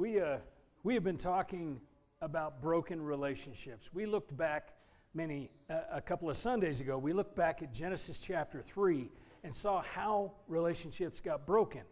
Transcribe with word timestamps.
We, 0.00 0.18
uh, 0.18 0.38
we 0.82 0.94
have 0.94 1.04
been 1.04 1.18
talking 1.18 1.78
about 2.22 2.62
broken 2.62 3.02
relationships. 3.02 3.90
We 3.92 4.06
looked 4.06 4.34
back 4.34 4.72
many, 5.12 5.50
uh, 5.68 5.80
a 5.92 6.00
couple 6.00 6.30
of 6.30 6.38
Sundays 6.38 6.80
ago, 6.80 6.96
we 6.96 7.12
looked 7.12 7.36
back 7.36 7.62
at 7.62 7.70
Genesis 7.70 8.18
chapter 8.18 8.62
3 8.62 9.10
and 9.44 9.54
saw 9.54 9.82
how 9.82 10.32
relationships 10.48 11.20
got 11.20 11.46
broken. 11.46 11.82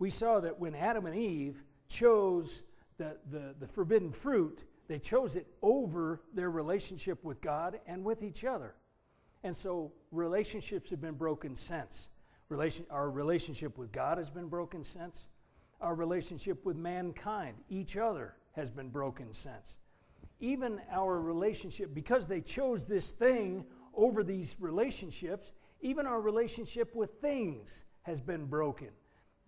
We 0.00 0.10
saw 0.10 0.40
that 0.40 0.58
when 0.58 0.74
Adam 0.74 1.06
and 1.06 1.14
Eve 1.14 1.62
chose 1.88 2.64
the, 2.96 3.16
the, 3.30 3.54
the 3.60 3.68
forbidden 3.68 4.10
fruit, 4.10 4.64
they 4.88 4.98
chose 4.98 5.36
it 5.36 5.46
over 5.62 6.20
their 6.34 6.50
relationship 6.50 7.22
with 7.22 7.40
God 7.40 7.78
and 7.86 8.04
with 8.04 8.24
each 8.24 8.44
other. 8.44 8.74
And 9.44 9.54
so 9.54 9.92
relationships 10.10 10.90
have 10.90 11.00
been 11.00 11.14
broken 11.14 11.54
since. 11.54 12.08
Relation, 12.48 12.84
our 12.90 13.08
relationship 13.08 13.78
with 13.78 13.92
God 13.92 14.18
has 14.18 14.28
been 14.28 14.48
broken 14.48 14.82
since. 14.82 15.28
Our 15.80 15.94
relationship 15.94 16.64
with 16.64 16.76
mankind, 16.76 17.56
each 17.68 17.96
other, 17.96 18.34
has 18.52 18.70
been 18.70 18.88
broken 18.88 19.32
since. 19.32 19.76
Even 20.40 20.80
our 20.90 21.20
relationship, 21.20 21.94
because 21.94 22.26
they 22.26 22.40
chose 22.40 22.84
this 22.84 23.12
thing 23.12 23.64
over 23.94 24.22
these 24.22 24.56
relationships, 24.58 25.52
even 25.80 26.06
our 26.06 26.20
relationship 26.20 26.94
with 26.94 27.10
things 27.20 27.84
has 28.02 28.20
been 28.20 28.46
broken. 28.46 28.88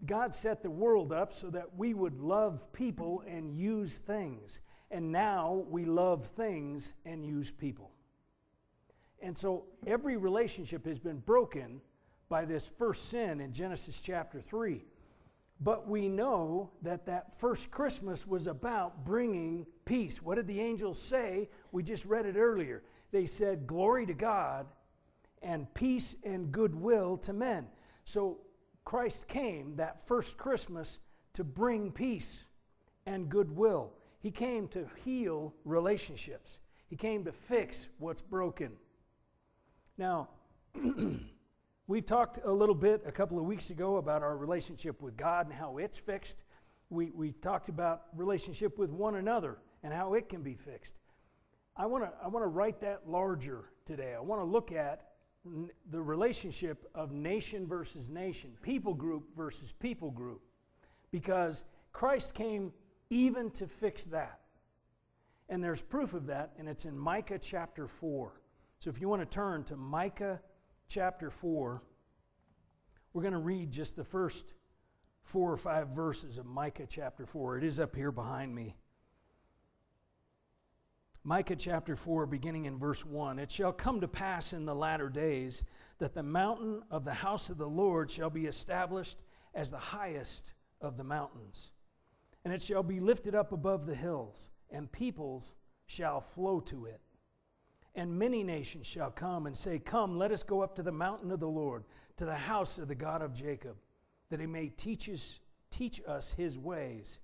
God 0.06 0.34
set 0.34 0.62
the 0.62 0.70
world 0.70 1.12
up 1.12 1.32
so 1.32 1.50
that 1.50 1.76
we 1.76 1.94
would 1.94 2.20
love 2.20 2.72
people 2.72 3.22
and 3.26 3.52
use 3.52 3.98
things. 3.98 4.60
And 4.90 5.12
now 5.12 5.64
we 5.68 5.84
love 5.84 6.26
things 6.26 6.94
and 7.04 7.24
use 7.24 7.50
people. 7.50 7.90
And 9.22 9.36
so 9.36 9.64
every 9.86 10.16
relationship 10.16 10.86
has 10.86 10.98
been 10.98 11.18
broken 11.18 11.80
by 12.28 12.44
this 12.44 12.70
first 12.78 13.10
sin 13.10 13.40
in 13.40 13.52
Genesis 13.52 14.00
chapter 14.00 14.40
3. 14.40 14.82
But 15.60 15.86
we 15.86 16.08
know 16.08 16.70
that 16.82 17.04
that 17.06 17.38
first 17.38 17.70
Christmas 17.70 18.26
was 18.26 18.46
about 18.46 19.04
bringing 19.04 19.66
peace. 19.84 20.22
What 20.22 20.36
did 20.36 20.46
the 20.46 20.60
angels 20.60 21.00
say? 21.00 21.50
We 21.70 21.82
just 21.82 22.06
read 22.06 22.24
it 22.24 22.36
earlier. 22.36 22.82
They 23.12 23.26
said, 23.26 23.66
Glory 23.66 24.06
to 24.06 24.14
God 24.14 24.66
and 25.42 25.72
peace 25.74 26.16
and 26.24 26.50
goodwill 26.50 27.18
to 27.18 27.32
men. 27.32 27.66
So 28.04 28.38
Christ 28.84 29.28
came 29.28 29.76
that 29.76 30.06
first 30.06 30.36
Christmas 30.36 30.98
to 31.34 31.44
bring 31.44 31.92
peace 31.92 32.46
and 33.06 33.28
goodwill. 33.28 33.92
He 34.20 34.30
came 34.30 34.68
to 34.68 34.86
heal 35.04 35.54
relationships, 35.64 36.58
He 36.88 36.96
came 36.96 37.24
to 37.24 37.32
fix 37.32 37.88
what's 37.98 38.22
broken. 38.22 38.72
Now, 39.98 40.28
we've 41.90 42.06
talked 42.06 42.38
a 42.44 42.52
little 42.52 42.74
bit 42.74 43.02
a 43.04 43.10
couple 43.10 43.36
of 43.36 43.44
weeks 43.44 43.70
ago 43.70 43.96
about 43.96 44.22
our 44.22 44.36
relationship 44.36 45.02
with 45.02 45.16
God 45.16 45.46
and 45.46 45.52
how 45.52 45.78
it's 45.78 45.98
fixed. 45.98 46.36
We, 46.88 47.10
we 47.10 47.32
talked 47.32 47.68
about 47.68 48.02
relationship 48.14 48.78
with 48.78 48.90
one 48.90 49.16
another 49.16 49.58
and 49.82 49.92
how 49.92 50.14
it 50.14 50.28
can 50.28 50.40
be 50.40 50.54
fixed. 50.54 50.94
I 51.76 51.86
want 51.86 52.04
to 52.04 52.12
I 52.22 52.28
wanna 52.28 52.46
write 52.46 52.80
that 52.82 53.08
larger 53.08 53.72
today. 53.86 54.14
I 54.14 54.20
want 54.20 54.40
to 54.40 54.44
look 54.44 54.70
at 54.70 55.08
n- 55.44 55.68
the 55.90 56.00
relationship 56.00 56.88
of 56.94 57.10
nation 57.10 57.66
versus 57.66 58.08
nation, 58.08 58.52
people 58.62 58.94
group 58.94 59.24
versus 59.36 59.72
people 59.72 60.12
group, 60.12 60.42
because 61.10 61.64
Christ 61.92 62.34
came 62.34 62.72
even 63.08 63.50
to 63.50 63.66
fix 63.66 64.04
that. 64.04 64.38
And 65.48 65.62
there's 65.64 65.82
proof 65.82 66.14
of 66.14 66.26
that, 66.26 66.52
and 66.56 66.68
it's 66.68 66.84
in 66.84 66.96
Micah 66.96 67.40
chapter 67.40 67.88
4. 67.88 68.40
So 68.78 68.90
if 68.90 69.00
you 69.00 69.08
want 69.08 69.22
to 69.22 69.26
turn 69.26 69.64
to 69.64 69.76
Micah 69.76 70.40
chapter 70.90 71.30
4, 71.30 71.80
we're 73.12 73.22
going 73.22 73.32
to 73.32 73.38
read 73.38 73.70
just 73.70 73.94
the 73.94 74.04
first 74.04 74.52
four 75.22 75.52
or 75.52 75.56
five 75.56 75.88
verses 75.90 76.36
of 76.36 76.46
Micah 76.46 76.86
chapter 76.88 77.24
4. 77.24 77.58
It 77.58 77.64
is 77.64 77.78
up 77.78 77.94
here 77.94 78.10
behind 78.10 78.52
me. 78.52 78.74
Micah 81.22 81.54
chapter 81.54 81.94
4, 81.94 82.26
beginning 82.26 82.64
in 82.64 82.76
verse 82.76 83.06
1 83.06 83.38
It 83.38 83.52
shall 83.52 83.72
come 83.72 84.00
to 84.00 84.08
pass 84.08 84.52
in 84.52 84.64
the 84.64 84.74
latter 84.74 85.08
days 85.08 85.62
that 85.98 86.12
the 86.12 86.24
mountain 86.24 86.82
of 86.90 87.04
the 87.04 87.14
house 87.14 87.50
of 87.50 87.58
the 87.58 87.68
Lord 87.68 88.10
shall 88.10 88.30
be 88.30 88.46
established 88.46 89.18
as 89.54 89.70
the 89.70 89.78
highest 89.78 90.54
of 90.80 90.96
the 90.96 91.04
mountains, 91.04 91.70
and 92.44 92.52
it 92.52 92.62
shall 92.62 92.82
be 92.82 92.98
lifted 92.98 93.36
up 93.36 93.52
above 93.52 93.86
the 93.86 93.94
hills, 93.94 94.50
and 94.70 94.90
peoples 94.90 95.54
shall 95.86 96.20
flow 96.20 96.58
to 96.60 96.86
it. 96.86 97.00
And 98.00 98.18
many 98.18 98.42
nations 98.42 98.86
shall 98.86 99.10
come 99.10 99.46
and 99.46 99.54
say, 99.54 99.78
Come, 99.78 100.16
let 100.16 100.32
us 100.32 100.42
go 100.42 100.62
up 100.62 100.74
to 100.76 100.82
the 100.82 100.90
mountain 100.90 101.30
of 101.30 101.38
the 101.38 101.46
Lord, 101.46 101.84
to 102.16 102.24
the 102.24 102.34
house 102.34 102.78
of 102.78 102.88
the 102.88 102.94
God 102.94 103.20
of 103.20 103.34
Jacob, 103.34 103.76
that 104.30 104.40
he 104.40 104.46
may 104.46 104.68
teach 104.68 105.06
us, 105.10 105.38
teach 105.70 106.00
us 106.08 106.30
his 106.30 106.56
ways, 106.56 107.20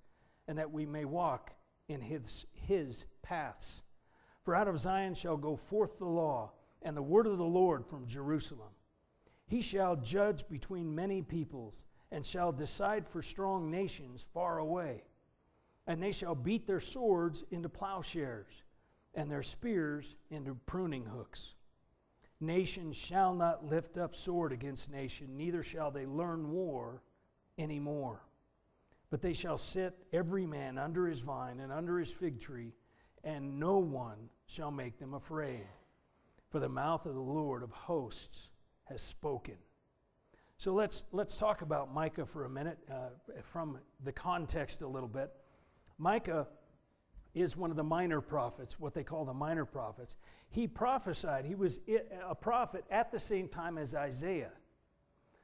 and 0.46 0.58
that 0.58 0.70
we 0.70 0.84
may 0.84 1.06
walk 1.06 1.52
in 1.88 2.02
his, 2.02 2.44
his 2.52 3.06
paths. 3.22 3.84
For 4.44 4.54
out 4.54 4.68
of 4.68 4.78
Zion 4.78 5.14
shall 5.14 5.38
go 5.38 5.56
forth 5.56 5.96
the 5.96 6.04
law 6.04 6.52
and 6.82 6.94
the 6.94 7.00
word 7.00 7.26
of 7.26 7.38
the 7.38 7.42
Lord 7.42 7.86
from 7.86 8.06
Jerusalem. 8.06 8.74
He 9.46 9.62
shall 9.62 9.96
judge 9.96 10.46
between 10.46 10.94
many 10.94 11.22
peoples 11.22 11.84
and 12.12 12.26
shall 12.26 12.52
decide 12.52 13.08
for 13.08 13.22
strong 13.22 13.70
nations 13.70 14.26
far 14.34 14.58
away. 14.58 15.04
And 15.86 16.02
they 16.02 16.12
shall 16.12 16.34
beat 16.34 16.66
their 16.66 16.80
swords 16.80 17.44
into 17.50 17.70
plowshares 17.70 18.62
and 19.16 19.30
their 19.30 19.42
spears 19.42 20.14
into 20.30 20.54
pruning 20.66 21.06
hooks. 21.06 21.54
Nation 22.38 22.92
shall 22.92 23.34
not 23.34 23.64
lift 23.64 23.96
up 23.96 24.14
sword 24.14 24.52
against 24.52 24.92
nation, 24.92 25.36
neither 25.36 25.62
shall 25.62 25.90
they 25.90 26.04
learn 26.04 26.50
war 26.50 27.02
any 27.56 27.80
more. 27.80 28.20
But 29.08 29.22
they 29.22 29.32
shall 29.32 29.56
sit 29.56 29.94
every 30.12 30.44
man 30.44 30.76
under 30.76 31.06
his 31.06 31.20
vine 31.20 31.60
and 31.60 31.72
under 31.72 31.98
his 31.98 32.12
fig 32.12 32.40
tree, 32.40 32.74
and 33.24 33.58
no 33.58 33.78
one 33.78 34.28
shall 34.46 34.70
make 34.70 34.98
them 34.98 35.14
afraid. 35.14 35.66
For 36.50 36.60
the 36.60 36.68
mouth 36.68 37.06
of 37.06 37.14
the 37.14 37.20
Lord 37.20 37.62
of 37.62 37.70
hosts 37.70 38.50
has 38.84 39.00
spoken. 39.00 39.56
So 40.58 40.74
let's, 40.74 41.04
let's 41.12 41.36
talk 41.36 41.62
about 41.62 41.92
Micah 41.92 42.26
for 42.26 42.44
a 42.44 42.50
minute 42.50 42.78
uh, 42.90 43.08
from 43.42 43.78
the 44.04 44.12
context 44.12 44.82
a 44.82 44.88
little 44.88 45.08
bit. 45.08 45.30
Micah 45.98 46.46
is 47.36 47.56
one 47.56 47.70
of 47.70 47.76
the 47.76 47.84
minor 47.84 48.20
prophets, 48.22 48.80
what 48.80 48.94
they 48.94 49.04
call 49.04 49.24
the 49.26 49.34
minor 49.34 49.66
prophets. 49.66 50.16
He 50.48 50.66
prophesied, 50.66 51.44
he 51.44 51.54
was 51.54 51.80
a 52.26 52.34
prophet 52.34 52.84
at 52.90 53.12
the 53.12 53.18
same 53.18 53.46
time 53.46 53.76
as 53.76 53.94
Isaiah. 53.94 54.52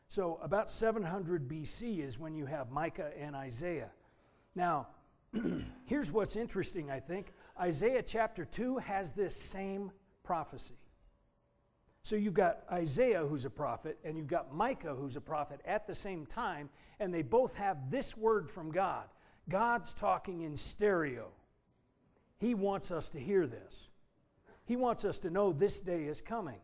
So 0.08 0.38
about 0.42 0.70
700 0.70 1.48
BC 1.48 2.02
is 2.04 2.18
when 2.18 2.34
you 2.34 2.46
have 2.46 2.70
Micah 2.70 3.10
and 3.18 3.36
Isaiah. 3.36 3.90
Now, 4.54 4.88
here's 5.84 6.10
what's 6.10 6.36
interesting, 6.36 6.90
I 6.90 6.98
think. 6.98 7.32
Isaiah 7.60 8.02
chapter 8.02 8.46
2 8.46 8.78
has 8.78 9.12
this 9.12 9.36
same 9.36 9.90
prophecy. 10.22 10.78
So 12.02 12.16
you've 12.16 12.34
got 12.34 12.64
Isaiah, 12.72 13.24
who's 13.24 13.44
a 13.44 13.50
prophet, 13.50 13.98
and 14.02 14.16
you've 14.16 14.26
got 14.26 14.54
Micah, 14.54 14.94
who's 14.94 15.16
a 15.16 15.20
prophet 15.20 15.60
at 15.66 15.86
the 15.86 15.94
same 15.94 16.26
time, 16.26 16.68
and 17.00 17.12
they 17.12 17.22
both 17.22 17.54
have 17.56 17.90
this 17.90 18.16
word 18.16 18.50
from 18.50 18.72
God. 18.72 19.04
God's 19.48 19.92
talking 19.92 20.42
in 20.42 20.56
stereo. 20.56 21.28
He 22.42 22.54
wants 22.54 22.90
us 22.90 23.08
to 23.10 23.20
hear 23.20 23.46
this. 23.46 23.88
He 24.64 24.74
wants 24.74 25.04
us 25.04 25.20
to 25.20 25.30
know 25.30 25.52
this 25.52 25.78
day 25.78 26.06
is 26.06 26.20
coming. 26.20 26.58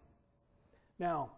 Now, 0.98 1.30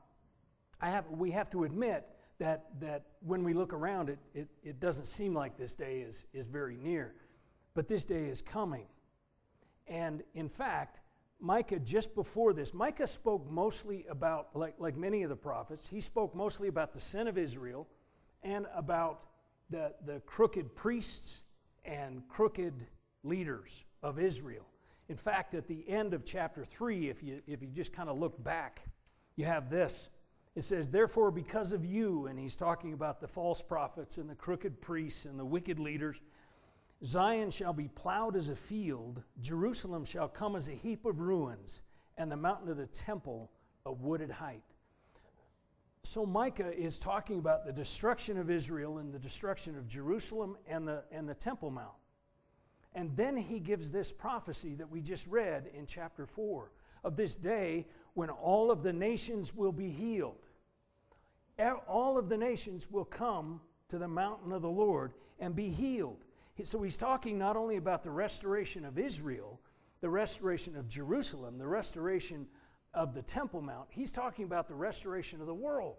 I 0.81 0.89
have, 0.89 1.05
we 1.11 1.31
have 1.33 1.51
to 1.51 1.65
admit 1.65 2.07
that, 2.39 2.65
that 2.81 3.03
when 3.21 3.45
we 3.45 3.53
look 3.53 3.75
around, 3.75 4.09
it, 4.09 4.19
it, 4.35 4.49
it 4.65 4.81
doesn't 4.81 5.05
seem 5.05 5.35
like 5.35 5.59
this 5.59 5.75
day 5.75 5.99
is, 5.99 6.25
is 6.33 6.47
very 6.47 6.79
near. 6.79 7.17
But 7.75 7.87
this 7.87 8.07
day 8.07 8.29
is 8.29 8.41
coming. 8.41 8.87
And 9.87 10.23
in 10.33 10.49
fact, 10.49 11.01
Micah, 11.39 11.79
just 11.79 12.15
before 12.15 12.55
this, 12.55 12.73
Micah 12.73 13.07
spoke 13.07 13.47
mostly 13.51 14.07
about, 14.09 14.49
like, 14.55 14.75
like 14.79 14.97
many 14.97 15.23
of 15.23 15.29
the 15.29 15.37
prophets, 15.37 15.87
he 15.87 16.01
spoke 16.01 16.35
mostly 16.35 16.69
about 16.69 16.95
the 16.95 17.01
sin 17.01 17.29
of 17.29 17.37
Israel 17.37 17.87
and 18.43 18.65
about 18.75 19.21
the, 19.69 19.93
the 20.07 20.21
crooked 20.21 20.75
priests 20.75 21.43
and 21.85 22.27
crooked 22.27 22.73
leaders 23.23 23.85
of 24.03 24.19
Israel. 24.19 24.67
In 25.09 25.17
fact, 25.17 25.55
at 25.55 25.67
the 25.67 25.89
end 25.89 26.15
of 26.15 26.25
chapter 26.25 26.65
3, 26.65 27.09
if 27.09 27.23
you, 27.23 27.41
if 27.47 27.63
you 27.63 27.69
just 27.69 27.93
kind 27.93 28.09
of 28.09 28.19
look 28.19 28.43
back, 28.43 28.83
you 29.37 29.45
have 29.45 29.69
this. 29.69 30.09
It 30.55 30.63
says, 30.63 30.89
Therefore, 30.89 31.31
because 31.31 31.73
of 31.73 31.85
you, 31.85 32.27
and 32.27 32.39
he's 32.39 32.57
talking 32.57 32.93
about 32.93 33.21
the 33.21 33.29
false 33.29 33.61
prophets 33.63 34.19
and 34.19 34.29
the 34.29 34.35
crooked 34.35 34.81
priests 34.81 35.25
and 35.25 35.39
the 35.39 35.45
wicked 35.45 35.79
leaders, 35.79 36.21
Zion 37.05 37.51
shall 37.51 37.73
be 37.73 37.89
plowed 37.89 38.37
as 38.37 38.51
a 38.51 38.57
field, 38.57 39.23
Jerusalem 39.41 40.05
shall 40.05 40.29
come 40.29 40.55
as 40.55 40.69
a 40.69 40.73
heap 40.73 41.07
of 41.07 41.21
ruins, 41.21 41.81
and 42.19 42.31
the 42.31 42.37
mountain 42.37 42.69
of 42.69 42.77
the 42.77 42.87
temple 42.87 43.51
a 43.87 43.93
wooded 43.93 44.31
height. 44.31 44.63
So 46.03 46.25
Micah 46.25 46.73
is 46.73 46.99
talking 46.99 47.39
about 47.39 47.65
the 47.65 47.73
destruction 47.73 48.39
of 48.39 48.51
Israel 48.51 48.99
and 48.99 49.13
the 49.13 49.19
destruction 49.19 49.77
of 49.77 49.87
Jerusalem 49.87 50.57
and 50.67 50.87
the, 50.87 51.05
and 51.13 51.29
the 51.29 51.35
Temple 51.35 51.71
Mount. 51.71 52.00
And 52.95 53.17
then 53.17 53.37
he 53.37 53.61
gives 53.61 53.93
this 53.93 54.11
prophecy 54.11 54.75
that 54.75 54.91
we 54.91 55.01
just 55.01 55.27
read 55.27 55.71
in 55.75 55.87
chapter 55.87 56.27
4 56.27 56.71
of 57.05 57.17
this 57.17 57.35
day 57.35 57.87
when 58.15 58.31
all 58.31 58.71
of 58.71 58.83
the 58.83 58.93
nations 58.93 59.55
will 59.55 59.73
be 59.73 59.91
healed. 59.91 60.47
All 61.87 62.19
of 62.19 62.29
the 62.29 62.37
nations 62.37 62.91
will 62.91 63.05
come 63.05 63.61
to 63.91 63.99
the 63.99 64.09
mountain 64.09 64.53
of 64.53 64.63
the 64.63 64.71
Lord 64.71 65.13
and 65.39 65.55
be 65.55 65.69
healed 65.69 66.25
So 66.65 66.83
he's 66.83 66.97
talking 66.97 67.39
not 67.39 67.57
only 67.57 67.77
about 67.77 68.03
the 68.03 68.11
restoration 68.11 68.85
of 68.85 68.99
Israel, 68.99 69.61
the 70.01 70.11
restoration 70.11 70.77
of 70.77 70.89
Jerusalem, 70.89 71.59
the 71.59 71.67
restoration 71.67 72.47
of 72.95 73.15
the 73.15 73.23
Temple 73.23 73.63
Mount, 73.63 73.87
he's 73.91 74.11
talking 74.11 74.45
about 74.45 74.69
the 74.69 74.75
restoration 74.75 75.41
of 75.41 75.47
the 75.47 75.55
world. 75.55 75.97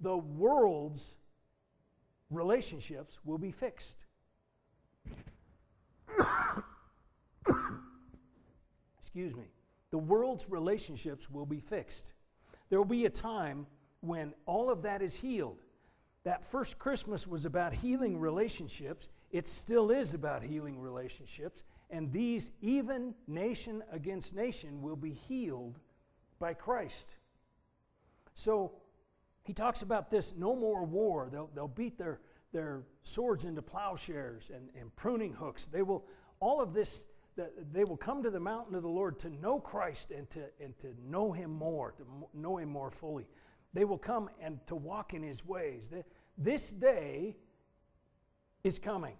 The 0.00 0.16
world's 0.16 1.14
relationships 2.30 3.18
will 3.24 3.38
be 3.38 3.50
fixed. 3.50 4.04
Excuse 8.98 9.34
me. 9.34 9.44
The 9.90 9.98
world's 9.98 10.48
relationships 10.50 11.30
will 11.30 11.46
be 11.46 11.60
fixed. 11.60 12.12
There 12.68 12.78
will 12.78 12.84
be 12.84 13.06
a 13.06 13.10
time 13.10 13.66
when 14.00 14.34
all 14.44 14.70
of 14.70 14.82
that 14.82 15.02
is 15.02 15.14
healed. 15.14 15.62
That 16.24 16.44
first 16.44 16.78
Christmas 16.78 17.26
was 17.26 17.46
about 17.46 17.72
healing 17.72 18.18
relationships. 18.18 19.08
It 19.30 19.46
still 19.46 19.90
is 19.90 20.12
about 20.12 20.42
healing 20.42 20.78
relationships. 20.78 21.62
And 21.90 22.12
these, 22.12 22.50
even 22.60 23.14
nation 23.28 23.82
against 23.92 24.34
nation, 24.34 24.82
will 24.82 24.96
be 24.96 25.12
healed 25.12 25.78
by 26.40 26.52
Christ. 26.52 27.14
So 28.34 28.72
he 29.44 29.52
talks 29.52 29.82
about 29.82 30.10
this 30.10 30.34
no 30.36 30.56
more 30.56 30.84
war. 30.84 31.28
They'll, 31.30 31.48
they'll 31.54 31.68
beat 31.68 31.96
their, 31.96 32.18
their 32.56 32.80
swords 33.02 33.44
into 33.44 33.60
plowshares 33.60 34.50
and, 34.52 34.70
and 34.80 34.94
pruning 34.96 35.30
hooks. 35.30 35.66
They 35.66 35.82
will, 35.82 36.06
all 36.40 36.62
of 36.62 36.72
this, 36.72 37.04
they 37.70 37.84
will 37.84 37.98
come 37.98 38.22
to 38.22 38.30
the 38.30 38.40
mountain 38.40 38.74
of 38.74 38.82
the 38.82 38.88
Lord 38.88 39.18
to 39.20 39.28
know 39.28 39.60
Christ 39.60 40.10
and 40.10 40.28
to, 40.30 40.44
and 40.58 40.76
to 40.78 40.94
know 41.06 41.32
him 41.32 41.50
more, 41.52 41.92
to 41.92 42.02
know 42.32 42.56
him 42.56 42.70
more 42.70 42.90
fully. 42.90 43.26
They 43.74 43.84
will 43.84 43.98
come 43.98 44.30
and 44.40 44.58
to 44.68 44.74
walk 44.74 45.12
in 45.12 45.22
his 45.22 45.44
ways. 45.44 45.90
This 46.38 46.70
day 46.70 47.36
is 48.64 48.78
coming. 48.78 49.16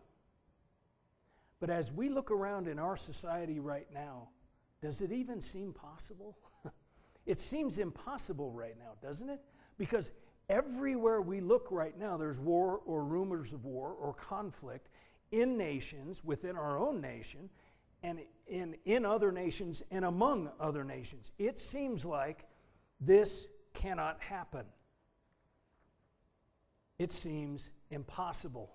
But 1.60 1.68
as 1.68 1.92
we 1.92 2.08
look 2.08 2.30
around 2.30 2.68
in 2.68 2.78
our 2.78 2.96
society 2.96 3.60
right 3.60 3.86
now, 3.92 4.28
does 4.80 5.02
it 5.02 5.12
even 5.12 5.42
seem 5.42 5.74
possible? 5.74 6.38
it 7.26 7.38
seems 7.38 7.78
impossible 7.78 8.50
right 8.50 8.78
now, 8.78 8.92
doesn't 9.06 9.28
it? 9.28 9.42
Because 9.76 10.10
everywhere 10.48 11.20
we 11.20 11.40
look 11.40 11.68
right 11.70 11.98
now, 11.98 12.16
there's 12.16 12.38
war 12.38 12.80
or 12.86 13.04
rumors 13.04 13.52
of 13.52 13.64
war 13.64 13.94
or 14.00 14.14
conflict 14.14 14.88
in 15.32 15.56
nations, 15.56 16.22
within 16.24 16.56
our 16.56 16.78
own 16.78 17.00
nation, 17.00 17.50
and 18.02 18.20
in, 18.46 18.76
in 18.84 19.04
other 19.04 19.32
nations 19.32 19.82
and 19.90 20.04
among 20.04 20.50
other 20.60 20.84
nations. 20.84 21.32
It 21.38 21.58
seems 21.58 22.04
like 22.04 22.44
this 23.00 23.46
cannot 23.74 24.20
happen. 24.20 24.64
It 26.98 27.12
seems 27.12 27.70
impossible. 27.90 28.72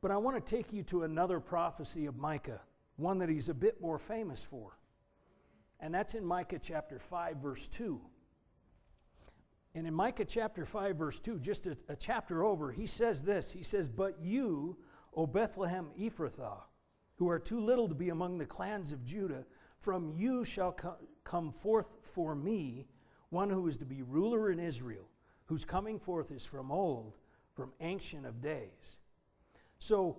But 0.00 0.10
I 0.10 0.16
want 0.16 0.44
to 0.44 0.56
take 0.56 0.72
you 0.72 0.82
to 0.84 1.02
another 1.02 1.40
prophecy 1.40 2.06
of 2.06 2.16
Micah, 2.16 2.60
one 2.96 3.18
that 3.18 3.28
he's 3.28 3.48
a 3.48 3.54
bit 3.54 3.80
more 3.80 3.98
famous 3.98 4.44
for. 4.44 4.78
And 5.80 5.94
that's 5.94 6.14
in 6.14 6.24
Micah 6.24 6.58
chapter 6.60 6.98
5, 6.98 7.36
verse 7.38 7.66
2. 7.68 8.00
And 9.78 9.86
in 9.86 9.94
Micah 9.94 10.24
chapter 10.24 10.64
5, 10.64 10.96
verse 10.96 11.20
2, 11.20 11.38
just 11.38 11.68
a, 11.68 11.76
a 11.88 11.94
chapter 11.94 12.42
over, 12.42 12.72
he 12.72 12.84
says 12.84 13.22
this 13.22 13.52
He 13.52 13.62
says, 13.62 13.86
But 13.86 14.20
you, 14.20 14.76
O 15.14 15.24
Bethlehem 15.24 15.90
Ephrathah, 15.96 16.62
who 17.14 17.28
are 17.28 17.38
too 17.38 17.60
little 17.60 17.86
to 17.86 17.94
be 17.94 18.08
among 18.08 18.38
the 18.38 18.44
clans 18.44 18.90
of 18.90 19.04
Judah, 19.04 19.44
from 19.78 20.10
you 20.16 20.44
shall 20.44 20.72
co- 20.72 20.96
come 21.22 21.52
forth 21.52 21.94
for 22.02 22.34
me 22.34 22.88
one 23.28 23.48
who 23.48 23.68
is 23.68 23.76
to 23.76 23.84
be 23.84 24.02
ruler 24.02 24.50
in 24.50 24.58
Israel, 24.58 25.08
whose 25.44 25.64
coming 25.64 26.00
forth 26.00 26.32
is 26.32 26.44
from 26.44 26.72
old, 26.72 27.16
from 27.54 27.70
ancient 27.80 28.26
of 28.26 28.40
days. 28.40 28.96
So, 29.78 30.18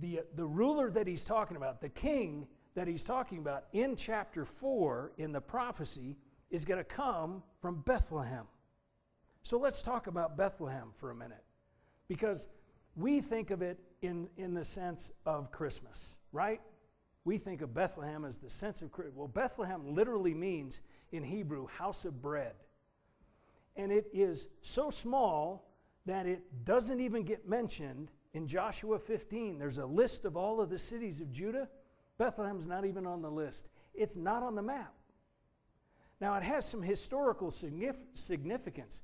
the, 0.00 0.22
the 0.34 0.46
ruler 0.46 0.90
that 0.90 1.06
he's 1.06 1.22
talking 1.22 1.56
about, 1.56 1.80
the 1.80 1.90
king 1.90 2.48
that 2.74 2.88
he's 2.88 3.04
talking 3.04 3.38
about 3.38 3.66
in 3.72 3.94
chapter 3.94 4.44
4 4.44 5.12
in 5.16 5.30
the 5.30 5.40
prophecy, 5.40 6.16
is 6.50 6.64
going 6.64 6.78
to 6.78 6.84
come 6.84 7.44
from 7.60 7.82
Bethlehem. 7.82 8.46
So, 9.46 9.58
let's 9.58 9.80
talk 9.80 10.08
about 10.08 10.36
Bethlehem 10.36 10.88
for 10.96 11.12
a 11.12 11.14
minute. 11.14 11.44
Because 12.08 12.48
we 12.96 13.20
think 13.20 13.52
of 13.52 13.62
it 13.62 13.78
in, 14.02 14.26
in 14.36 14.54
the 14.54 14.64
sense 14.64 15.12
of 15.24 15.52
Christmas, 15.52 16.16
right? 16.32 16.60
We 17.24 17.38
think 17.38 17.62
of 17.62 17.72
Bethlehem 17.72 18.24
as 18.24 18.38
the 18.38 18.50
sense 18.50 18.82
of 18.82 18.90
Christmas. 18.90 19.14
Well, 19.14 19.28
Bethlehem 19.28 19.94
literally 19.94 20.34
means 20.34 20.80
in 21.12 21.22
Hebrew, 21.22 21.68
house 21.68 22.04
of 22.04 22.20
bread. 22.20 22.54
And 23.76 23.92
it 23.92 24.08
is 24.12 24.48
so 24.62 24.90
small 24.90 25.70
that 26.06 26.26
it 26.26 26.42
doesn't 26.64 26.98
even 26.98 27.22
get 27.22 27.48
mentioned 27.48 28.10
in 28.34 28.48
Joshua 28.48 28.98
15. 28.98 29.60
There's 29.60 29.78
a 29.78 29.86
list 29.86 30.24
of 30.24 30.36
all 30.36 30.60
of 30.60 30.70
the 30.70 30.78
cities 30.80 31.20
of 31.20 31.30
Judah. 31.30 31.68
Bethlehem's 32.18 32.66
not 32.66 32.84
even 32.84 33.06
on 33.06 33.22
the 33.22 33.30
list, 33.30 33.68
it's 33.94 34.16
not 34.16 34.42
on 34.42 34.56
the 34.56 34.62
map. 34.62 34.92
Now, 36.20 36.34
it 36.34 36.42
has 36.42 36.66
some 36.66 36.82
historical 36.82 37.52
significance. 37.52 39.02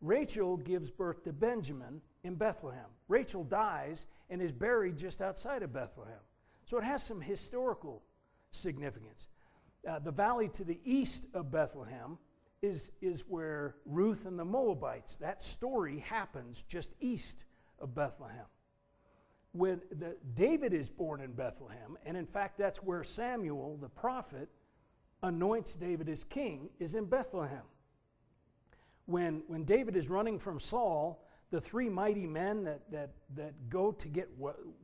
Rachel 0.00 0.56
gives 0.56 0.90
birth 0.90 1.24
to 1.24 1.32
Benjamin 1.32 2.00
in 2.24 2.34
Bethlehem. 2.34 2.86
Rachel 3.08 3.44
dies 3.44 4.06
and 4.30 4.40
is 4.40 4.52
buried 4.52 4.96
just 4.96 5.20
outside 5.20 5.62
of 5.62 5.72
Bethlehem. 5.72 6.20
So 6.66 6.78
it 6.78 6.84
has 6.84 7.02
some 7.02 7.20
historical 7.20 8.02
significance. 8.50 9.28
Uh, 9.88 9.98
the 9.98 10.10
valley 10.10 10.48
to 10.50 10.64
the 10.64 10.78
east 10.84 11.26
of 11.34 11.50
Bethlehem 11.50 12.18
is, 12.62 12.92
is 13.00 13.24
where 13.28 13.76
Ruth 13.86 14.26
and 14.26 14.38
the 14.38 14.44
Moabites, 14.44 15.16
that 15.18 15.42
story 15.42 16.00
happens 16.00 16.64
just 16.68 16.92
east 17.00 17.44
of 17.78 17.94
Bethlehem. 17.94 18.46
When 19.52 19.80
the, 19.98 20.16
David 20.34 20.74
is 20.74 20.90
born 20.90 21.20
in 21.20 21.32
Bethlehem, 21.32 21.96
and 22.04 22.16
in 22.16 22.26
fact, 22.26 22.58
that's 22.58 22.82
where 22.82 23.02
Samuel, 23.02 23.78
the 23.80 23.88
prophet, 23.88 24.48
anoints 25.22 25.74
David 25.74 26.08
as 26.08 26.22
king, 26.22 26.68
is 26.78 26.94
in 26.94 27.06
Bethlehem. 27.06 27.64
When, 29.08 29.42
when 29.46 29.64
David 29.64 29.96
is 29.96 30.10
running 30.10 30.38
from 30.38 30.60
Saul, 30.60 31.24
the 31.50 31.58
three 31.58 31.88
mighty 31.88 32.26
men 32.26 32.62
that, 32.64 32.82
that, 32.92 33.12
that 33.36 33.70
go 33.70 33.90
to 33.90 34.06
get 34.06 34.28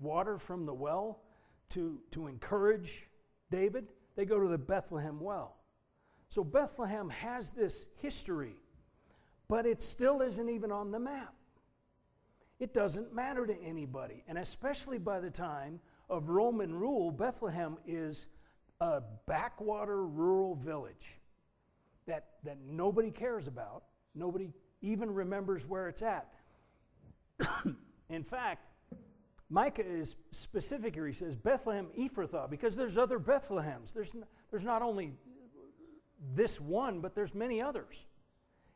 water 0.00 0.38
from 0.38 0.64
the 0.64 0.72
well 0.72 1.20
to, 1.68 2.00
to 2.12 2.26
encourage 2.26 3.10
David, 3.50 3.88
they 4.16 4.24
go 4.24 4.40
to 4.40 4.48
the 4.48 4.56
Bethlehem 4.56 5.20
well. 5.20 5.56
So 6.30 6.42
Bethlehem 6.42 7.10
has 7.10 7.50
this 7.50 7.84
history, 8.00 8.56
but 9.46 9.66
it 9.66 9.82
still 9.82 10.22
isn't 10.22 10.48
even 10.48 10.72
on 10.72 10.90
the 10.90 10.98
map. 10.98 11.34
It 12.58 12.72
doesn't 12.72 13.14
matter 13.14 13.46
to 13.46 13.62
anybody. 13.62 14.24
And 14.26 14.38
especially 14.38 14.96
by 14.96 15.20
the 15.20 15.28
time 15.28 15.80
of 16.08 16.30
Roman 16.30 16.74
rule, 16.74 17.10
Bethlehem 17.10 17.76
is 17.86 18.28
a 18.80 19.02
backwater 19.26 20.06
rural 20.06 20.54
village 20.54 21.18
that, 22.06 22.28
that 22.44 22.56
nobody 22.66 23.10
cares 23.10 23.48
about. 23.48 23.82
Nobody 24.14 24.52
even 24.80 25.12
remembers 25.12 25.66
where 25.66 25.88
it's 25.88 26.02
at. 26.02 26.32
In 28.08 28.22
fact, 28.22 28.68
Micah 29.48 29.86
is 29.86 30.16
specific 30.30 30.94
here. 30.94 31.06
He 31.06 31.12
says 31.12 31.36
Bethlehem 31.36 31.88
Ephrathah 31.98 32.50
because 32.50 32.76
there's 32.76 32.98
other 32.98 33.18
Bethlehems. 33.18 33.92
There's, 33.92 34.14
there's 34.50 34.64
not 34.64 34.82
only 34.82 35.12
this 36.34 36.60
one, 36.60 37.00
but 37.00 37.14
there's 37.14 37.34
many 37.34 37.60
others. 37.60 38.04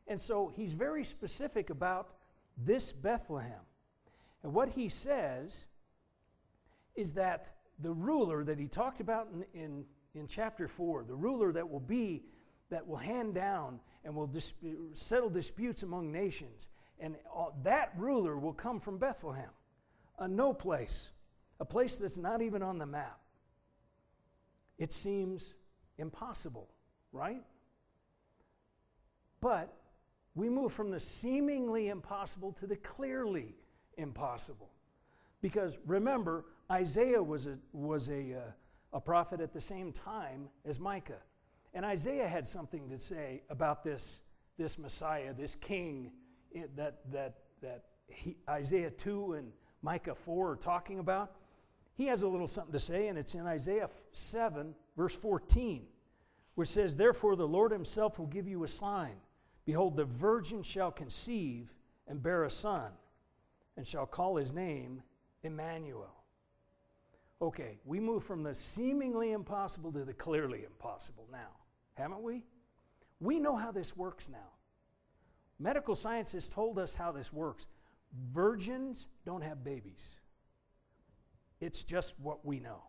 And 0.07 0.21
so 0.21 0.53
he's 0.55 0.73
very 0.73 1.05
specific 1.05 1.71
about 1.71 2.11
this 2.57 2.93
Bethlehem. 2.93 3.61
And 4.43 4.53
what 4.53 4.69
he 4.69 4.89
says 4.89 5.67
is 6.95 7.13
that 7.15 7.51
the 7.81 7.93
ruler 7.93 8.45
that 8.45 8.59
he 8.59 8.67
talked 8.67 9.01
about 9.01 9.29
in, 9.33 9.45
in, 9.61 9.85
in 10.15 10.27
chapter 10.27 10.67
4, 10.67 11.05
the 11.05 11.15
ruler 11.15 11.53
that 11.53 11.69
will 11.69 11.81
be, 11.81 12.23
that 12.71 12.87
will 12.87 12.97
hand 12.97 13.35
down 13.35 13.81
and 14.05 14.15
will 14.15 14.31
settle 14.93 15.31
disputes 15.31 15.83
among 15.83 16.13
nations, 16.13 16.69
and 17.01 17.17
all, 17.33 17.57
that 17.63 17.93
ruler 17.97 18.39
will 18.39 18.53
come 18.53 18.81
from 18.81 18.99
Bethlehem 18.99 19.51
a 20.21 20.29
no 20.29 20.53
place, 20.53 21.11
a 21.61 21.65
place 21.65 21.99
that's 21.99 22.19
not 22.19 22.43
even 22.43 22.63
on 22.63 22.79
the 22.79 22.87
map. 22.87 23.21
It 24.79 24.93
seems 24.93 25.55
impossible, 25.99 26.69
right? 27.13 27.43
But 29.41 29.73
we 30.35 30.49
move 30.49 30.73
from 30.73 30.91
the 30.91 31.01
seemingly 31.01 31.89
impossible 31.89 32.53
to 32.53 32.67
the 32.67 32.77
clearly 32.77 33.55
impossible. 33.97 34.71
Because 35.41 35.79
remember, 35.87 36.45
Isaiah 36.71 37.23
was 37.23 37.47
a, 37.47 37.59
was 37.73 38.09
a, 38.09 38.35
uh, 38.35 38.97
a 38.97 39.01
prophet 39.01 39.41
at 39.41 39.53
the 39.53 39.61
same 39.61 39.93
time 39.93 40.49
as 40.65 40.81
Micah. 40.81 41.23
And 41.75 41.85
Isaiah 41.85 42.27
had 42.27 42.47
something 42.47 42.89
to 42.89 42.99
say 42.99 43.43
about 43.51 43.85
this, 43.85 44.21
this 44.57 44.79
Messiah, 44.79 45.33
this 45.33 45.55
king 45.55 46.11
eh, 46.55 46.63
that, 46.77 47.01
that, 47.13 47.35
that 47.63 47.85
he, 48.09 48.37
Isaiah 48.49 48.91
2 48.91 49.35
and 49.35 49.53
Micah 49.83 50.15
4 50.15 50.53
are 50.53 50.57
talking 50.57 50.99
about, 50.99 51.33
he 51.95 52.07
has 52.07 52.23
a 52.23 52.29
little 52.29 52.47
something 52.47 52.73
to 52.73 52.81
say, 52.81 53.09
and 53.09 53.19
it's 53.19 53.35
in 53.35 53.47
Isaiah 53.47 53.91
7, 54.13 54.75
verse 54.97 55.15
14, 55.15 55.85
which 56.55 56.69
says, 56.69 56.97
Therefore 56.97 57.37
the 57.37 57.47
Lord 57.47 57.73
himself 57.73 58.19
will 58.19 58.27
give 58.27 58.47
you 58.47 58.65
a 58.65 58.69
sign. 58.69 59.17
Behold, 59.65 59.97
the 59.97 60.05
virgin 60.05 60.63
shall 60.63 60.91
conceive 60.91 61.75
and 62.07 62.23
bear 62.23 62.45
a 62.45 62.51
son, 62.51 62.91
and 63.77 63.87
shall 63.87 64.07
call 64.07 64.37
his 64.37 64.53
name 64.53 65.03
Emmanuel. 65.43 66.18
Okay, 67.41 67.79
we 67.85 68.01
move 68.01 68.25
from 68.25 68.43
the 68.43 68.55
seemingly 68.55 69.33
impossible 69.33 69.93
to 69.93 70.05
the 70.05 70.13
clearly 70.13 70.65
impossible 70.65 71.29
now, 71.31 71.51
haven't 71.95 72.23
we? 72.23 72.45
We 73.21 73.39
know 73.39 73.57
how 73.57 73.71
this 73.71 73.97
works 73.97 74.29
now. 74.29 74.53
Medical 75.61 75.95
science 75.95 76.33
has 76.33 76.49
told 76.49 76.79
us 76.79 76.95
how 76.95 77.13
this 77.13 77.33
works. 77.33 77.67
Virgins 78.33 79.07
don't 79.25 79.43
have 79.43 79.63
babies. 79.63 80.17
It's 81.61 81.83
just 81.85 82.15
what 82.21 82.45
we 82.45 82.59
know. 82.59 82.83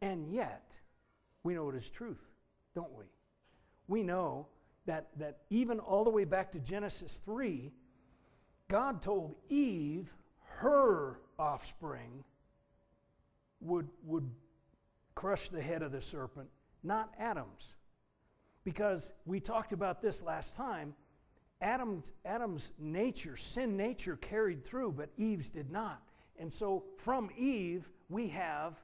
And 0.00 0.32
yet, 0.32 0.72
we 1.42 1.54
know 1.54 1.68
it 1.68 1.76
is 1.76 1.90
truth, 1.90 2.22
don't 2.74 2.92
we? 2.92 3.04
We 3.88 4.02
know 4.02 4.48
that, 4.86 5.08
that 5.18 5.38
even 5.50 5.78
all 5.78 6.04
the 6.04 6.10
way 6.10 6.24
back 6.24 6.52
to 6.52 6.58
Genesis 6.58 7.20
3, 7.24 7.70
God 8.68 9.02
told 9.02 9.36
Eve 9.48 10.12
her 10.58 11.20
offspring 11.38 12.24
would, 13.62 13.88
would 14.04 14.28
crush 15.14 15.48
the 15.48 15.62
head 15.62 15.82
of 15.82 15.92
the 15.92 16.00
serpent, 16.00 16.48
not 16.82 17.12
Adam's. 17.18 17.74
Because 18.64 19.12
we 19.24 19.40
talked 19.40 19.72
about 19.72 20.00
this 20.00 20.22
last 20.22 20.54
time. 20.54 20.94
Adam's, 21.60 22.12
Adam's 22.24 22.72
nature, 22.78 23.36
sin 23.36 23.76
nature, 23.76 24.16
carried 24.16 24.64
through, 24.64 24.92
but 24.92 25.10
Eve's 25.16 25.48
did 25.48 25.70
not. 25.70 26.02
And 26.38 26.52
so 26.52 26.84
from 26.96 27.30
Eve, 27.36 27.88
we 28.08 28.28
have 28.28 28.80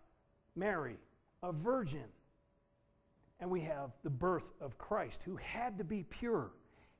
Mary, 0.55 0.97
a 1.43 1.53
virgin. 1.53 2.05
And 3.41 3.51
we 3.51 3.61
have 3.63 3.93
the 4.03 4.11
birth 4.11 4.53
of 4.61 4.79
Christ, 4.79 5.23
who 5.25 5.37
had 5.37 5.79
to 5.79 5.85
be 5.85 6.05
pure. 6.05 6.51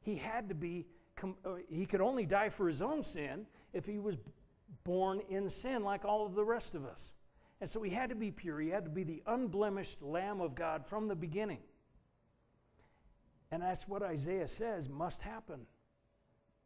He 0.01 0.17
had 0.17 0.49
to 0.49 0.55
be, 0.55 0.87
uh, 1.23 1.55
he 1.69 1.85
could 1.85 2.01
only 2.01 2.27
die 2.27 2.49
for 2.49 2.69
his 2.69 2.81
own 2.81 3.03
sin 3.03 3.47
if 3.73 3.85
he 3.85 3.99
was 3.99 4.17
born 4.85 5.21
in 5.29 5.51
sin 5.51 5.83
like 5.83 6.05
all 6.05 6.25
of 6.25 6.35
the 6.35 6.45
rest 6.45 6.75
of 6.75 6.85
us. 6.85 7.13
And 7.61 7.69
so 7.69 7.83
he 7.83 7.91
had 7.91 8.11
to 8.11 8.15
be 8.15 8.31
pure. 8.31 8.61
He 8.61 8.69
had 8.69 8.85
to 8.85 8.91
be 8.91 9.03
the 9.03 9.23
unblemished 9.27 10.01
Lamb 10.01 10.41
of 10.41 10.55
God 10.55 10.87
from 10.87 11.09
the 11.09 11.17
beginning. 11.17 11.59
And 13.51 13.63
that's 13.63 13.89
what 13.89 14.03
Isaiah 14.03 14.49
says 14.49 14.89
must 14.89 15.23
happen. 15.23 15.67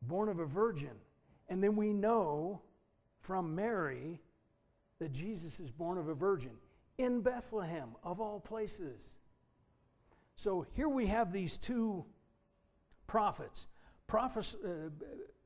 Born 0.03 0.29
of 0.29 0.39
a 0.39 0.47
virgin. 0.47 0.97
And 1.49 1.63
then 1.63 1.77
we 1.77 1.93
know 1.93 2.61
from 3.21 3.55
Mary 3.55 4.21
that 4.99 5.13
Jesus 5.13 5.61
is 5.61 5.71
born 5.71 5.97
of 5.99 6.09
a 6.09 6.15
virgin 6.15 6.53
in 6.99 7.21
Bethlehem, 7.21 7.91
of 8.05 8.21
all 8.21 8.41
places. 8.41 9.15
So 10.37 10.67
here 10.73 10.89
we 10.89 11.07
have 11.07 11.33
these 11.33 11.57
two 11.57 12.05
prophets 13.07 13.67
prophes- 14.07 14.57
uh, 14.57 14.91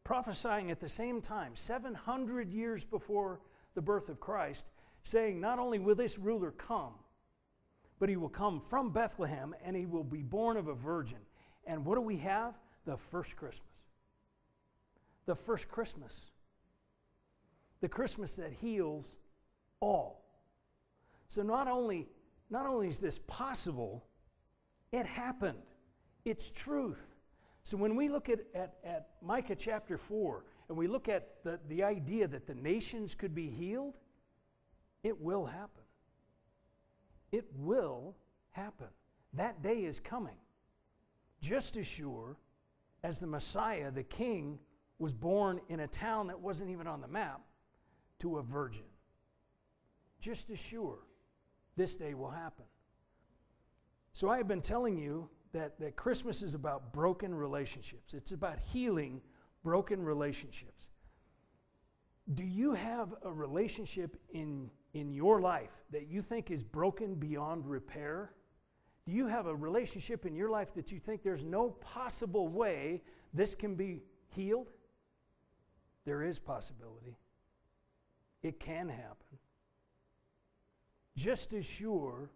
prophesying 0.05 0.71
at 0.71 0.81
the 0.81 0.89
same 0.89 1.21
time, 1.21 1.55
700 1.55 2.51
years 2.53 2.85
before 2.85 3.41
the 3.75 3.83
birth 3.83 4.09
of 4.09 4.21
Christ, 4.21 4.67
saying, 5.07 5.41
Not 5.41 5.59
only 5.59 5.79
will 5.79 5.95
this 5.95 6.19
ruler 6.19 6.51
come, 6.51 6.95
but 7.99 8.09
he 8.09 8.17
will 8.17 8.29
come 8.29 8.61
from 8.61 8.91
Bethlehem 8.91 9.55
and 9.65 9.77
he 9.77 9.87
will 9.87 10.05
be 10.05 10.23
born 10.23 10.57
of 10.57 10.69
a 10.69 10.75
virgin. 10.75 11.19
And 11.67 11.85
what 11.85 11.95
do 11.95 12.01
we 12.01 12.17
have? 12.19 12.55
The 12.85 12.97
first 12.97 13.37
Christmas. 13.37 13.67
The 15.27 15.35
first 15.35 15.69
Christmas. 15.69 16.31
The 17.81 17.89
Christmas 17.89 18.37
that 18.37 18.53
heals 18.53 19.17
all. 19.81 20.25
So 21.29 21.43
not 21.43 21.69
only, 21.69 22.07
not 22.51 22.67
only 22.67 22.89
is 22.89 22.99
this 22.99 23.19
possible, 23.27 24.05
it 24.93 25.07
happened. 25.07 25.59
It's 26.25 26.51
truth. 26.51 27.15
So 27.65 27.77
when 27.77 27.97
we 27.97 28.09
look 28.09 28.29
at, 28.29 28.41
at, 28.55 28.75
at 28.85 29.09
Micah 29.23 29.57
chapter 29.57 29.97
4 29.97 30.45
and 30.69 30.77
we 30.77 30.87
look 30.87 31.09
at 31.09 31.43
the, 31.43 31.59
the 31.69 31.83
idea 31.83 32.29
that 32.29 32.47
the 32.47 32.55
nations 32.55 33.15
could 33.15 33.35
be 33.35 33.49
healed, 33.49 33.95
it 35.07 35.21
will 35.21 35.47
happen. 35.47 35.85
It 37.31 37.45
will 37.55 38.17
happen. 38.51 38.89
That 39.35 39.63
day 39.63 39.85
is 39.85 40.01
coming. 40.01 40.35
Just 41.41 41.77
as 41.77 41.87
sure 41.87 42.37
as 43.05 43.21
the 43.21 43.27
Messiah, 43.29 43.93
the 43.93 44.03
King, 44.03 44.59
was 44.99 45.13
born 45.13 45.61
in 45.69 45.81
a 45.81 45.87
town 45.87 46.27
that 46.27 46.41
wasn't 46.41 46.71
even 46.71 46.89
on 46.89 47.01
the 47.01 47.07
map 47.07 47.41
to 48.19 48.39
a 48.39 48.43
virgin. 48.43 48.89
Just 50.21 50.51
as 50.51 50.59
sure 50.59 50.99
this 51.77 51.95
day 51.95 52.15
will 52.15 52.31
happen. 52.31 52.65
So 54.13 54.29
I 54.29 54.39
have 54.39 54.49
been 54.49 54.63
telling 54.63 54.99
you 54.99 55.29
that, 55.53 55.79
that 55.79 55.95
Christmas 55.95 56.43
is 56.43 56.55
about 56.55 56.93
broken 56.93 57.33
relationships, 57.33 58.13
it's 58.13 58.33
about 58.33 58.59
healing 58.59 59.21
broken 59.63 60.03
relationships. 60.03 60.89
Do 62.35 62.43
you 62.43 62.73
have 62.73 63.15
a 63.23 63.33
relationship 63.33 64.17
in 64.31 64.69
in 64.97 65.13
your 65.13 65.41
life 65.41 65.85
that 65.91 66.09
you 66.09 66.23
think 66.23 66.51
is 66.51 66.63
broken 66.63 67.15
beyond 67.15 67.67
repair? 67.67 68.33
Do 69.05 69.13
you 69.13 69.27
have 69.27 69.47
a 69.47 69.55
relationship 69.55 70.25
in 70.25 70.35
your 70.35 70.49
life 70.49 70.75
that 70.75 70.91
you 70.91 70.99
think 70.99 71.23
there's 71.23 71.45
no 71.45 71.71
possible 71.71 72.49
way 72.49 73.03
this 73.35 73.55
can 73.55 73.75
be 73.75 74.03
healed? 74.29 74.71
There 76.07 76.23
is 76.23 76.39
possibility. 76.39 77.19
It 78.43 78.59
can 78.59 78.89
happen. 78.89 79.39
Just 81.15 81.53
as 81.53 81.65
sure 81.65 82.31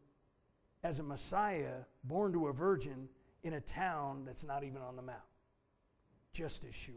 as 0.84 0.98
a 0.98 1.02
Messiah 1.02 1.84
born 2.04 2.32
to 2.32 2.48
a 2.48 2.52
virgin 2.52 3.08
in 3.42 3.54
a 3.54 3.60
town 3.60 4.24
that's 4.26 4.44
not 4.44 4.64
even 4.64 4.82
on 4.82 4.96
the 4.96 5.02
map. 5.02 5.26
Just 6.32 6.64
as 6.64 6.74
sure. 6.74 6.94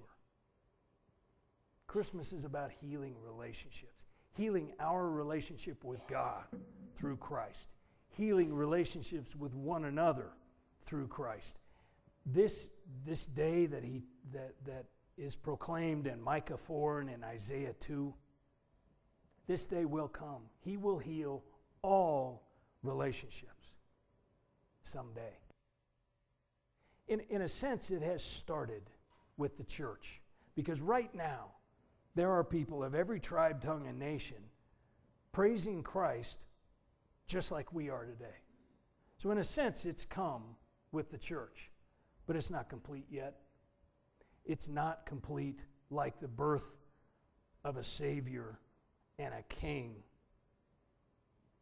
Christmas 1.87 2.33
is 2.33 2.43
about 2.43 2.71
healing 2.81 3.15
relationships 3.23 4.03
healing 4.35 4.73
our 4.79 5.09
relationship 5.09 5.83
with 5.83 6.05
God 6.07 6.43
through 6.95 7.17
Christ, 7.17 7.69
healing 8.09 8.53
relationships 8.53 9.35
with 9.35 9.53
one 9.53 9.85
another 9.85 10.31
through 10.85 11.07
Christ. 11.07 11.59
This, 12.25 12.69
this 13.05 13.25
day 13.25 13.65
that, 13.65 13.83
he, 13.83 14.01
that, 14.33 14.53
that 14.65 14.85
is 15.17 15.35
proclaimed 15.35 16.07
in 16.07 16.21
Micah 16.21 16.57
4 16.57 17.01
and 17.01 17.09
in 17.09 17.23
Isaiah 17.23 17.73
2, 17.79 18.13
this 19.47 19.65
day 19.65 19.85
will 19.85 20.07
come. 20.07 20.43
He 20.61 20.77
will 20.77 20.97
heal 20.97 21.43
all 21.81 22.43
relationships 22.81 23.71
someday. 24.83 25.37
In, 27.07 27.21
in 27.29 27.41
a 27.41 27.47
sense, 27.47 27.91
it 27.91 28.01
has 28.01 28.23
started 28.23 28.83
with 29.37 29.57
the 29.57 29.63
church 29.63 30.21
because 30.55 30.81
right 30.81 31.13
now, 31.13 31.47
there 32.15 32.31
are 32.31 32.43
people 32.43 32.83
of 32.83 32.93
every 32.95 33.19
tribe, 33.19 33.61
tongue, 33.61 33.87
and 33.87 33.97
nation 33.97 34.37
praising 35.31 35.83
Christ 35.83 36.39
just 37.27 37.51
like 37.51 37.73
we 37.73 37.89
are 37.89 38.05
today. 38.05 38.37
So, 39.17 39.31
in 39.31 39.37
a 39.39 39.43
sense, 39.43 39.85
it's 39.85 40.05
come 40.05 40.43
with 40.91 41.09
the 41.11 41.17
church, 41.17 41.71
but 42.27 42.35
it's 42.35 42.49
not 42.49 42.69
complete 42.69 43.05
yet. 43.09 43.37
It's 44.45 44.69
not 44.69 45.05
complete 45.05 45.65
like 45.89 46.19
the 46.19 46.27
birth 46.27 46.75
of 47.63 47.77
a 47.77 47.83
Savior 47.83 48.59
and 49.17 49.33
a 49.33 49.43
King 49.43 49.95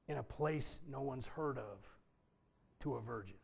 in 0.08 0.17
a 0.17 0.24
place 0.24 0.81
no 0.89 1.01
one's 1.01 1.27
heard 1.27 1.58
of 1.58 1.77
to 2.81 2.96
a 2.96 3.01
virgin. 3.01 3.36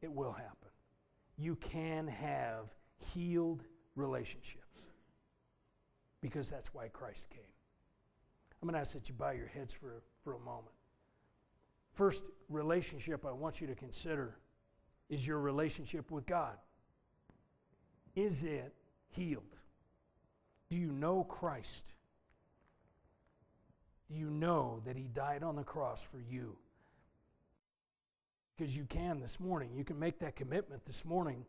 It 0.00 0.10
will 0.10 0.32
happen. 0.32 0.70
You 1.36 1.56
can 1.56 2.08
have 2.08 2.74
healed 2.96 3.64
relationships 3.94 4.64
because 6.20 6.50
that's 6.50 6.72
why 6.74 6.88
Christ 6.88 7.28
came. 7.30 7.40
I'm 8.60 8.68
going 8.68 8.74
to 8.74 8.80
ask 8.80 8.94
that 8.94 9.08
you 9.08 9.14
bow 9.14 9.30
your 9.30 9.46
heads 9.46 9.74
for, 9.74 10.02
for 10.24 10.34
a 10.34 10.38
moment. 10.38 10.74
First 11.92 12.24
relationship 12.48 13.24
I 13.24 13.32
want 13.32 13.60
you 13.60 13.66
to 13.66 13.74
consider 13.74 14.36
is 15.08 15.26
your 15.26 15.38
relationship 15.38 16.10
with 16.10 16.26
God. 16.26 16.56
Is 18.14 18.44
it 18.44 18.74
healed? 19.08 19.42
Do 20.68 20.76
you 20.76 20.90
know 20.90 21.24
Christ? 21.24 21.84
Do 24.10 24.18
you 24.18 24.30
know 24.30 24.80
that 24.84 24.96
He 24.96 25.08
died 25.08 25.42
on 25.42 25.56
the 25.56 25.62
cross 25.62 26.02
for 26.02 26.18
you? 26.18 26.56
Because 28.56 28.76
you 28.76 28.84
can 28.84 29.20
this 29.20 29.38
morning. 29.38 29.70
You 29.76 29.84
can 29.84 29.98
make 29.98 30.18
that 30.20 30.34
commitment 30.34 30.84
this 30.86 31.04
morning 31.04 31.44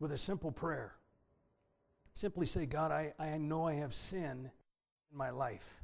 with 0.00 0.12
a 0.12 0.18
simple 0.18 0.50
prayer. 0.50 0.94
Simply 2.14 2.46
say, 2.46 2.64
God, 2.64 2.92
I, 2.92 3.12
I 3.18 3.36
know 3.38 3.66
I 3.66 3.74
have 3.74 3.92
sin 3.92 4.50
in 5.10 5.18
my 5.18 5.30
life. 5.30 5.82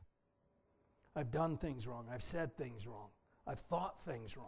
I've 1.16 1.30
done 1.30 1.56
things 1.56 1.87
wrong. 1.87 2.06
I've 2.12 2.22
said 2.22 2.56
things 2.56 2.87
wrong. 2.87 3.08
I've 3.46 3.60
thought 3.60 4.04
things 4.04 4.37
wrong. 4.37 4.46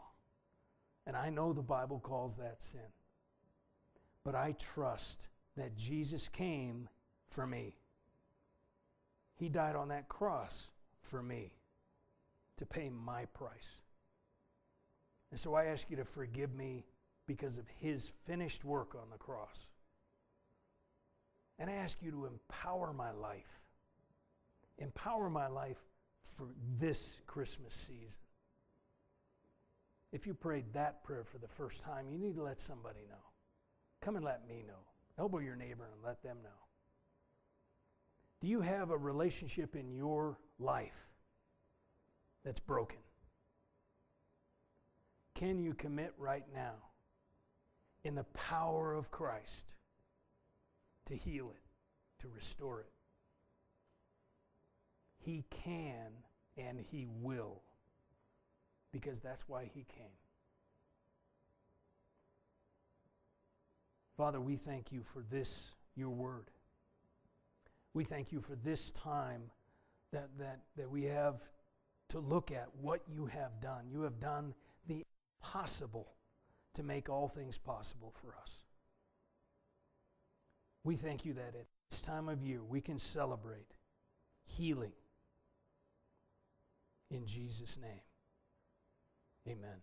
And 1.06 1.16
I 1.16 1.28
know 1.28 1.52
the 1.52 1.60
Bible 1.60 1.98
calls 1.98 2.36
that 2.36 2.62
sin. 2.62 2.80
But 4.24 4.36
I 4.36 4.52
trust 4.52 5.28
that 5.56 5.76
Jesus 5.76 6.28
came 6.28 6.88
for 7.28 7.46
me. 7.46 7.74
He 9.34 9.48
died 9.48 9.74
on 9.74 9.88
that 9.88 10.08
cross 10.08 10.68
for 11.00 11.20
me 11.20 11.52
to 12.58 12.64
pay 12.64 12.88
my 12.88 13.24
price. 13.26 13.82
And 15.32 15.40
so 15.40 15.54
I 15.54 15.64
ask 15.64 15.90
you 15.90 15.96
to 15.96 16.04
forgive 16.04 16.54
me 16.54 16.84
because 17.26 17.58
of 17.58 17.64
his 17.80 18.12
finished 18.24 18.64
work 18.64 18.94
on 18.94 19.10
the 19.10 19.18
cross. 19.18 19.66
And 21.62 21.70
I 21.70 21.74
ask 21.74 21.98
you 22.02 22.10
to 22.10 22.26
empower 22.26 22.92
my 22.92 23.12
life. 23.12 23.60
Empower 24.78 25.30
my 25.30 25.46
life 25.46 25.78
for 26.36 26.48
this 26.80 27.20
Christmas 27.28 27.72
season. 27.72 28.18
If 30.12 30.26
you 30.26 30.34
prayed 30.34 30.64
that 30.72 31.04
prayer 31.04 31.22
for 31.22 31.38
the 31.38 31.46
first 31.46 31.84
time, 31.84 32.06
you 32.10 32.18
need 32.18 32.34
to 32.34 32.42
let 32.42 32.60
somebody 32.60 32.98
know. 33.08 33.22
Come 34.00 34.16
and 34.16 34.24
let 34.24 34.44
me 34.48 34.64
know. 34.66 34.80
Elbow 35.20 35.38
your 35.38 35.54
neighbor 35.54 35.88
and 35.94 36.04
let 36.04 36.20
them 36.24 36.38
know. 36.42 36.50
Do 38.40 38.48
you 38.48 38.60
have 38.60 38.90
a 38.90 38.98
relationship 38.98 39.76
in 39.76 39.92
your 39.92 40.40
life 40.58 41.06
that's 42.44 42.58
broken? 42.58 42.98
Can 45.36 45.60
you 45.60 45.74
commit 45.74 46.12
right 46.18 46.44
now 46.52 46.74
in 48.02 48.16
the 48.16 48.24
power 48.34 48.94
of 48.94 49.12
Christ 49.12 49.74
to 51.06 51.16
heal 51.16 51.50
it, 51.50 51.62
to 52.20 52.28
restore 52.28 52.80
it? 52.80 52.90
He 55.18 55.44
can 55.50 56.10
and 56.56 56.78
He 56.80 57.06
will, 57.20 57.62
because 58.92 59.20
that's 59.20 59.48
why 59.48 59.70
He 59.72 59.84
came. 59.96 60.16
Father, 64.16 64.40
we 64.40 64.56
thank 64.56 64.92
you 64.92 65.02
for 65.02 65.24
this, 65.30 65.74
your 65.96 66.10
word. 66.10 66.50
We 67.94 68.04
thank 68.04 68.32
you 68.32 68.40
for 68.40 68.56
this 68.56 68.90
time 68.92 69.42
that, 70.12 70.28
that, 70.38 70.60
that 70.76 70.90
we 70.90 71.04
have 71.04 71.40
to 72.10 72.20
look 72.20 72.50
at 72.50 72.68
what 72.80 73.00
you 73.08 73.26
have 73.26 73.60
done. 73.60 73.86
You 73.90 74.02
have 74.02 74.20
done 74.20 74.54
the 74.86 75.04
impossible 75.40 76.12
to 76.74 76.82
make 76.82 77.08
all 77.08 77.28
things 77.28 77.58
possible 77.58 78.12
for 78.20 78.34
us. 78.40 78.58
We 80.84 80.96
thank 80.96 81.24
you 81.24 81.34
that 81.34 81.54
at 81.54 81.66
this 81.90 82.00
time 82.00 82.28
of 82.28 82.42
year 82.42 82.62
we 82.62 82.80
can 82.80 82.98
celebrate 82.98 83.74
healing 84.44 84.92
in 87.10 87.26
Jesus' 87.26 87.78
name. 87.80 88.00
Amen. 89.48 89.82